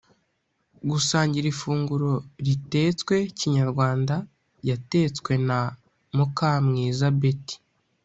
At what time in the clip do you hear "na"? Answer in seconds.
5.47-5.59